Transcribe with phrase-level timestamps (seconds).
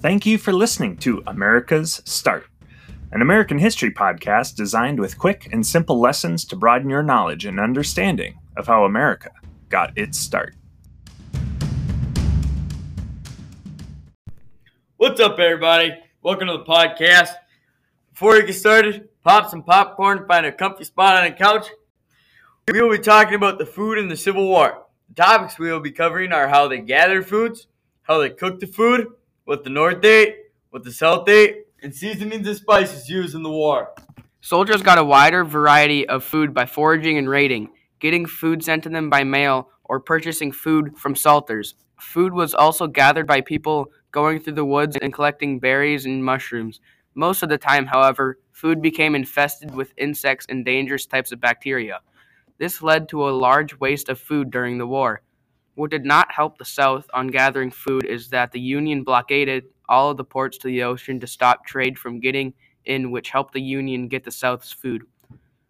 [0.00, 2.44] Thank you for listening to America's Start,
[3.12, 7.58] an American history podcast designed with quick and simple lessons to broaden your knowledge and
[7.58, 9.30] understanding of how America
[9.70, 10.54] got its start.
[14.98, 15.94] What's up, everybody?
[16.20, 17.30] Welcome to the podcast.
[18.12, 21.68] Before we get started, pop some popcorn, find a comfy spot on a couch.
[22.70, 24.84] We will be talking about the food in the Civil War.
[25.08, 27.66] The topics we will be covering are how they gathered foods,
[28.02, 29.06] how they cooked the food,
[29.46, 30.36] what the North ate,
[30.70, 33.94] what the South ate, and seasonings and spices used in the war.
[34.40, 38.88] Soldiers got a wider variety of food by foraging and raiding, getting food sent to
[38.88, 41.76] them by mail, or purchasing food from sutlers.
[41.96, 46.80] Food was also gathered by people going through the woods and collecting berries and mushrooms.
[47.14, 52.00] Most of the time, however, food became infested with insects and dangerous types of bacteria.
[52.58, 55.22] This led to a large waste of food during the war.
[55.76, 60.10] What did not help the South on gathering food is that the Union blockaded all
[60.10, 62.54] of the ports to the ocean to stop trade from getting
[62.86, 65.02] in, which helped the Union get the South's food.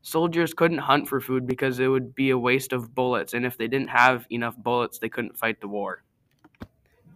[0.00, 3.58] Soldiers couldn't hunt for food because it would be a waste of bullets, and if
[3.58, 6.02] they didn't have enough bullets, they couldn't fight the war.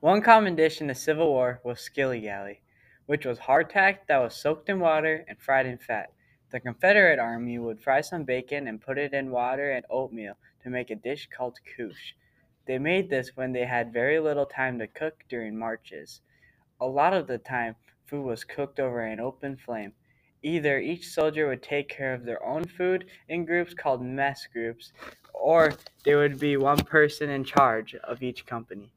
[0.00, 2.62] One common dish in the Civil War was skilly-gally,
[3.04, 6.12] which was hardtack that was soaked in water and fried in fat.
[6.50, 10.70] The Confederate Army would fry some bacon and put it in water and oatmeal to
[10.70, 12.14] make a dish called koosh.
[12.66, 16.20] They made this when they had very little time to cook during marches.
[16.80, 19.92] A lot of the time, food was cooked over an open flame.
[20.42, 24.92] Either each soldier would take care of their own food in groups called mess groups,
[25.34, 28.90] or there would be one person in charge of each company.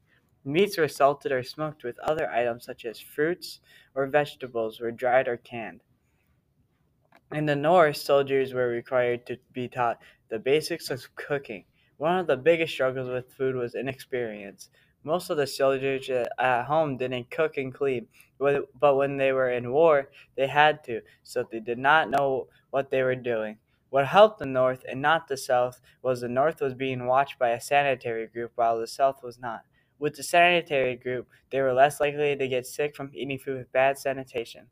[0.44, 3.60] Meats were salted or smoked with other items such as fruits
[3.94, 5.80] or vegetables were dried or canned.
[7.32, 11.64] In the North, soldiers were required to be taught the basics of cooking.
[11.96, 14.68] One of the biggest struggles with food was inexperience.
[15.04, 19.70] Most of the soldiers at home didn't cook and clean, but when they were in
[19.70, 23.58] war, they had to, so they did not know what they were doing.
[23.90, 27.50] What helped the North and not the South was the North was being watched by
[27.50, 29.62] a sanitary group while the South was not.
[30.00, 33.72] With the sanitary group, they were less likely to get sick from eating food with
[33.72, 34.66] bad sanitation.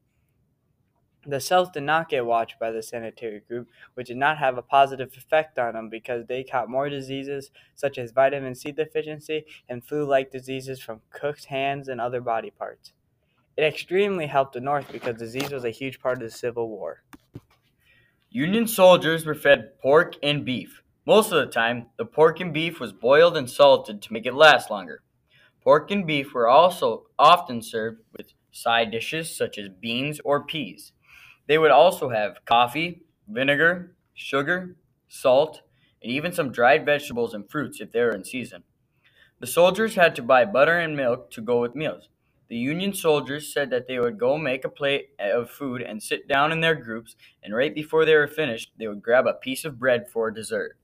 [1.24, 4.62] The South did not get watched by the sanitary group, which did not have a
[4.62, 9.84] positive effect on them because they caught more diseases such as vitamin C deficiency and
[9.84, 12.92] flu like diseases from cooked hands and other body parts.
[13.56, 17.02] It extremely helped the North because disease was a huge part of the Civil War.
[18.30, 20.82] Union soldiers were fed pork and beef.
[21.06, 24.34] Most of the time, the pork and beef was boiled and salted to make it
[24.34, 25.02] last longer.
[25.62, 30.92] Pork and beef were also often served with side dishes such as beans or peas.
[31.46, 34.76] They would also have coffee, vinegar, sugar,
[35.08, 35.62] salt,
[36.02, 38.64] and even some dried vegetables and fruits if they were in season.
[39.40, 42.08] The soldiers had to buy butter and milk to go with meals.
[42.48, 46.28] The Union soldiers said that they would go make a plate of food and sit
[46.28, 49.64] down in their groups, and right before they were finished, they would grab a piece
[49.64, 50.76] of bread for dessert.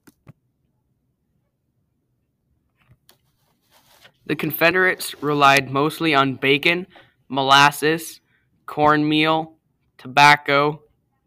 [4.24, 6.86] The Confederates relied mostly on bacon,
[7.28, 8.20] molasses,
[8.66, 9.57] cornmeal,
[9.98, 10.82] tobacco,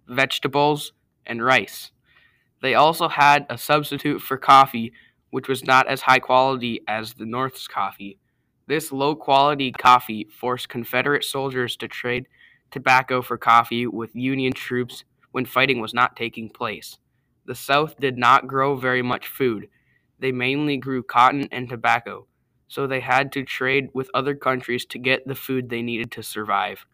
[0.08, 0.94] vegetables,
[1.26, 1.92] and rice.
[2.62, 4.94] They also had a substitute for coffee,
[5.30, 8.18] which was not as high quality as the North's coffee.
[8.68, 12.28] This low quality coffee forced Confederate soldiers to trade
[12.72, 16.98] tobacco for coffee with Union troops when fighting was not taking place.
[17.46, 19.68] The South did not grow very much food.
[20.20, 22.28] They mainly grew cotton and tobacco
[22.72, 26.24] so they had to trade with other countries to get the food they needed to
[26.24, 26.86] survive.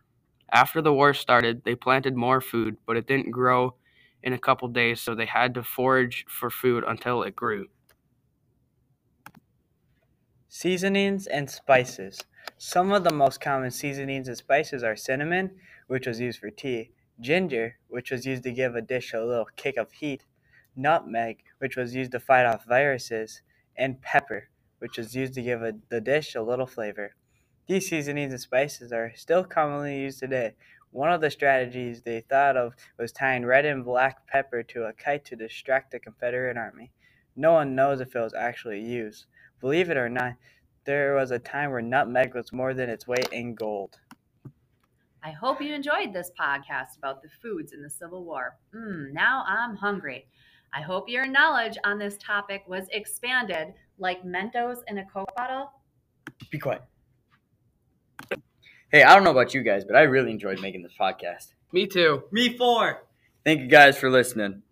[0.52, 3.75] After the war started, they planted more food, but it didn't grow
[4.24, 7.68] in a couple days, so they had to forage for food until it grew.
[10.47, 12.22] Seasonings and spices.
[12.58, 16.91] Some of the most common seasonings and spices are cinnamon, which was used for tea,
[17.19, 20.25] ginger, which was used to give a dish a little kick of heat,
[20.75, 23.41] nutmeg, which was used to fight off viruses,
[23.75, 27.16] and pepper, which was used to give a, the dish a little flavor.
[27.67, 30.53] These seasonings and spices are still commonly used today.
[30.91, 34.93] One of the strategies they thought of was tying red and black pepper to a
[34.93, 36.93] kite to distract the Confederate army.
[37.35, 39.25] No one knows if it was actually used.
[39.59, 40.35] Believe it or not,
[40.85, 43.99] there was a time where nutmeg was more than its weight in gold.
[45.22, 48.55] I hope you enjoyed this podcast about the foods in the Civil War.
[48.73, 50.29] Mmm, now I'm hungry.
[50.73, 55.73] I hope your knowledge on this topic was expanded like Mentos in a Coke bottle?
[56.49, 56.81] Be quiet.
[58.90, 61.47] Hey, I don't know about you guys, but I really enjoyed making this podcast.
[61.72, 62.23] Me too.
[62.31, 63.03] Me four.
[63.43, 64.64] Thank you guys for listening.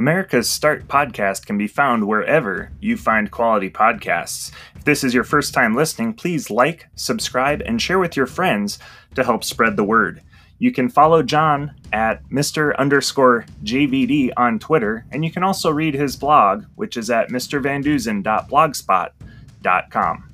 [0.00, 4.50] America's Start podcast can be found wherever you find quality podcasts.
[4.74, 8.78] If this is your first time listening, please like, subscribe, and share with your friends
[9.14, 10.22] to help spread the word.
[10.60, 12.76] You can follow John at Mr.
[12.76, 20.29] underscore JVD on Twitter, and you can also read his blog, which is at mrvanduzen.blogspot.com.